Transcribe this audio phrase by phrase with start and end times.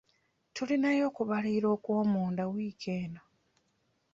[0.55, 3.23] Tulinayo okubalira okw'omunda wiiki eno.